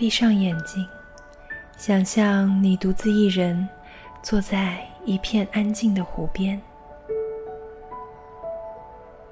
[0.00, 0.88] 闭上眼睛，
[1.76, 3.68] 想象你独自一人
[4.22, 6.58] 坐在一片安静的湖边，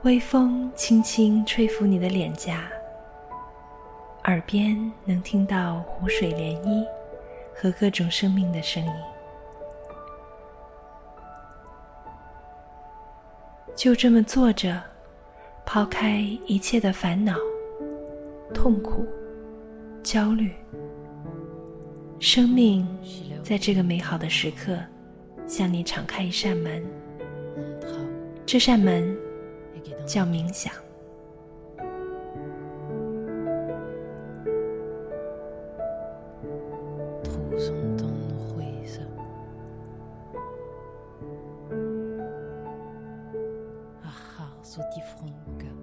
[0.03, 2.65] 微风轻轻吹拂你的脸颊，
[4.25, 6.87] 耳边能听到湖水涟漪
[7.55, 8.93] 和各种生命的声音。
[13.75, 14.79] 就这么坐着，
[15.65, 17.33] 抛开一切的烦恼、
[18.53, 19.07] 痛苦、
[20.11, 20.51] 焦虑。
[22.19, 22.89] 生命
[23.43, 24.79] 在这个美好的时刻，
[25.47, 26.83] 向你敞开一扇门。
[28.47, 29.15] 这扇门
[30.07, 30.73] 叫冥想。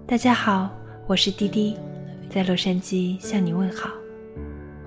[0.04, 0.68] 大家好，
[1.06, 1.76] 我是滴滴，
[2.28, 3.90] 在洛杉矶向你问好，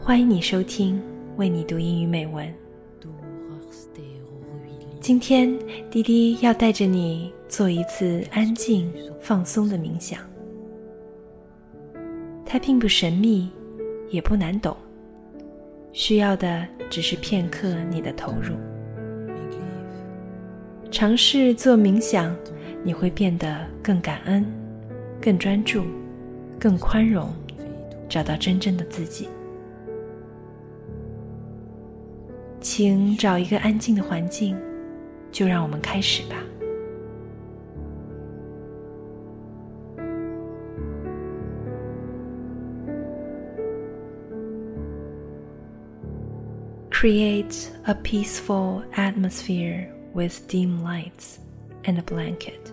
[0.02, 1.00] 欢迎你收听。
[1.36, 2.52] 为你读英语美文。
[5.00, 5.53] 今天，
[5.91, 10.19] 滴滴要带着你做一次安静放松的冥想。
[12.45, 13.50] 它并不神秘，
[14.09, 14.75] 也不难懂，
[15.91, 18.56] 需要的只是片刻你的投入。
[20.89, 22.36] 尝试做冥想，
[22.84, 24.45] 你会变得更感恩、
[25.22, 25.84] 更专注、
[26.59, 27.31] 更宽容，
[28.08, 29.28] 找到真正的自己。
[32.60, 34.56] 请找一个安静的环境，
[35.30, 36.36] 就让我们开始吧。
[46.91, 51.38] Create a peaceful atmosphere with dim lights
[51.82, 52.72] and a blanket.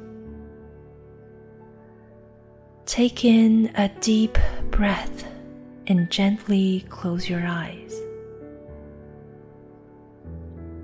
[2.85, 4.37] Take in a deep
[4.71, 5.25] breath
[5.87, 7.93] and gently close your eyes.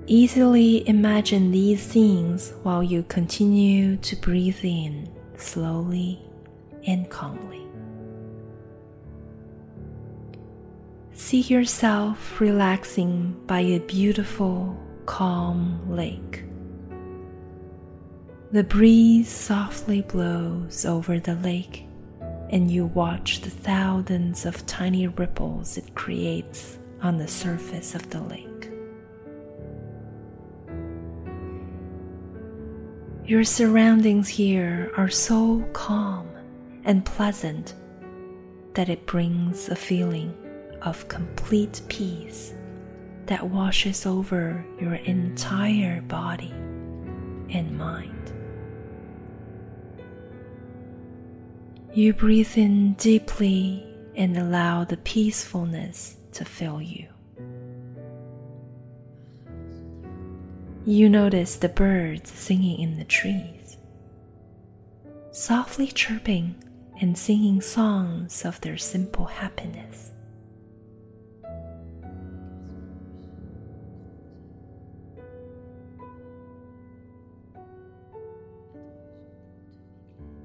[0.05, 6.19] Easily imagine these scenes while you continue to breathe in slowly
[6.85, 7.61] and calmly.
[11.13, 16.43] See yourself relaxing by a beautiful, calm lake.
[18.51, 21.85] The breeze softly blows over the lake,
[22.49, 28.21] and you watch the thousands of tiny ripples it creates on the surface of the
[28.21, 28.52] lake.
[33.25, 36.29] Your surroundings here are so calm
[36.83, 37.73] and pleasant
[38.73, 40.35] that it brings a feeling
[40.81, 42.53] of complete peace
[43.27, 46.51] that washes over your entire body
[47.49, 48.33] and mind.
[51.93, 57.12] You breathe in deeply and allow the peacefulness to fill you.
[60.85, 63.77] You notice the birds singing in the trees,
[65.31, 66.61] softly chirping
[66.99, 70.11] and singing songs of their simple happiness.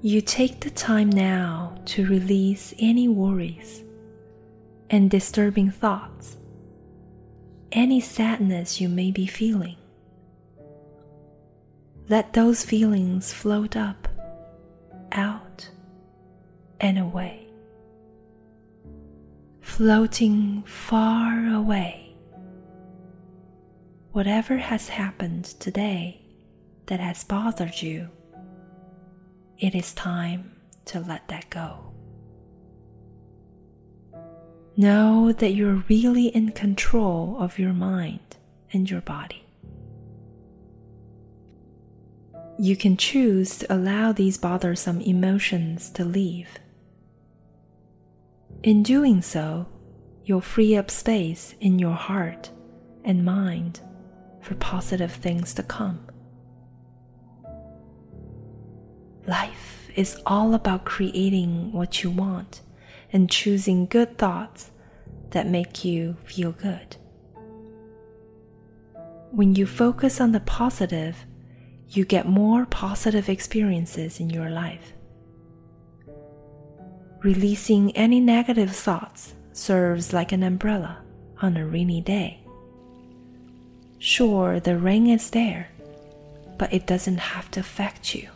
[0.01, 3.83] You take the time now to release any worries
[4.89, 6.37] and disturbing thoughts,
[7.73, 9.75] any sadness you may be feeling.
[12.09, 14.07] Let those feelings float up,
[15.11, 15.69] out,
[16.79, 17.45] and away.
[19.61, 22.15] Floating far away.
[24.11, 26.25] Whatever has happened today
[26.87, 28.09] that has bothered you,
[29.59, 30.53] it is time
[30.85, 31.93] to let that go.
[34.75, 38.37] Know that you're really in control of your mind
[38.73, 39.43] and your body.
[42.59, 46.59] You can choose to allow these bothersome emotions to leave.
[48.63, 49.67] In doing so,
[50.25, 52.51] you'll free up space in your heart
[53.05, 53.79] and mind
[54.41, 56.05] for positive things to come.
[59.25, 62.61] Life is all about creating what you want
[63.13, 64.71] and choosing good thoughts
[65.29, 66.97] that make you feel good.
[69.31, 71.25] When you focus on the positive,
[71.89, 74.93] you get more positive experiences in your life.
[77.23, 81.01] Releasing any negative thoughts serves like an umbrella
[81.41, 82.39] on a rainy day.
[83.97, 85.69] Sure, the rain is there,
[86.57, 88.29] but it doesn't have to affect you.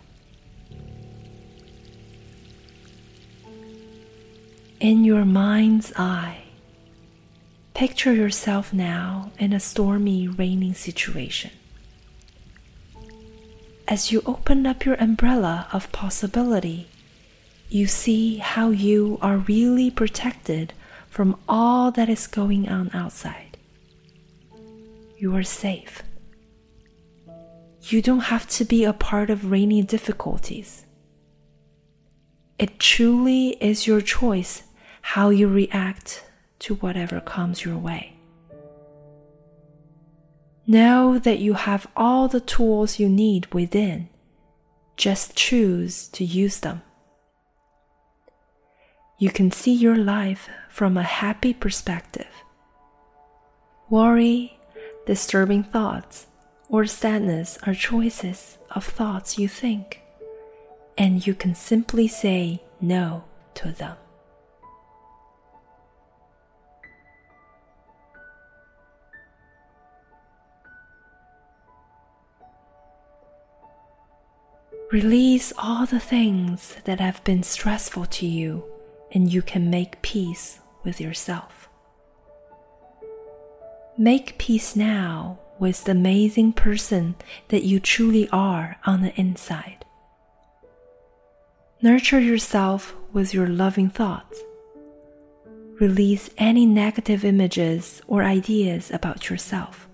[4.79, 6.43] In your mind's eye,
[7.73, 11.49] Picture yourself now in a stormy, raining situation.
[13.87, 16.87] As you open up your umbrella of possibility,
[17.69, 20.73] you see how you are really protected
[21.09, 23.57] from all that is going on outside.
[25.17, 26.01] You are safe.
[27.81, 30.85] You don't have to be a part of rainy difficulties.
[32.57, 34.63] It truly is your choice
[35.01, 36.23] how you react
[36.59, 38.12] to whatever comes your way.
[40.65, 44.07] Know that you have all the tools you need within.
[44.95, 46.81] Just choose to use them.
[49.17, 52.27] You can see your life from a happy perspective.
[53.89, 54.57] Worry,
[55.05, 56.27] disturbing thoughts,
[56.69, 60.01] or sadness are choices of thoughts you think,
[60.97, 63.25] and you can simply say no
[63.55, 63.97] to them.
[74.93, 78.63] Release all the things that have been stressful to you,
[79.11, 81.67] and you can make peace with yourself.
[83.97, 87.15] Make peace now with the amazing person
[87.47, 89.83] that you truly are on the inside.
[91.81, 94.43] Nurture yourself with your loving thoughts.
[95.79, 99.87] Release any negative images or ideas about yourself.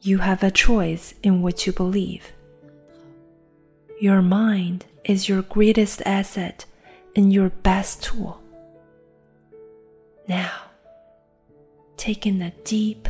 [0.00, 2.33] You have a choice in what you believe.
[4.00, 6.64] Your mind is your greatest asset
[7.14, 8.42] and your best tool.
[10.28, 10.52] Now,
[11.96, 13.08] take in a deep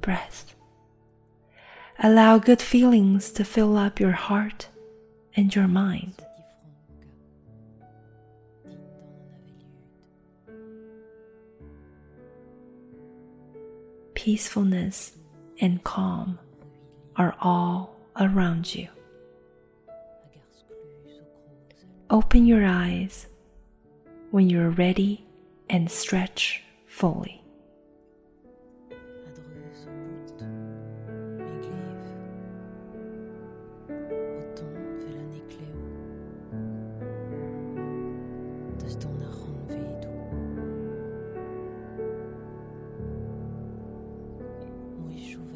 [0.00, 0.54] breath.
[1.98, 4.68] Allow good feelings to fill up your heart
[5.34, 6.14] and your mind.
[14.14, 15.12] Peacefulness
[15.60, 16.38] and calm
[17.16, 18.88] are all around you.
[22.09, 23.27] Open your eyes
[24.31, 25.25] when you're ready
[25.69, 27.41] and stretch fully.
[38.79, 40.09] de ton arranvé doux.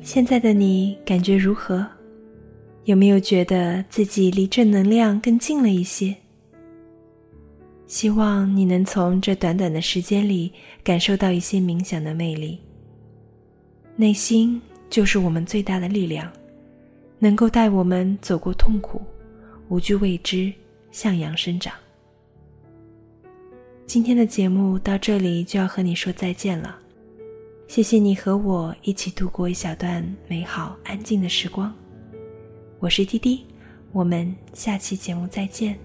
[0.03, 1.85] 现在的你感觉如何？
[2.85, 6.15] 有没有觉得自己离正能量更近了一些？
[7.94, 10.52] 希望你能从这短短的时间里
[10.82, 12.58] 感受到一些冥想的魅力。
[13.94, 14.60] 内心
[14.90, 16.28] 就是我们最大的力量，
[17.20, 19.00] 能够带我们走过痛苦，
[19.68, 20.52] 无惧未知，
[20.90, 21.72] 向阳生长。
[23.86, 26.76] 今天的节目到这里就要和你说再见了，
[27.68, 31.72] 谢谢你和我一起度过一小段美好安静的时光。
[32.80, 33.46] 我是滴滴，
[33.92, 35.78] 我们下期节目再见。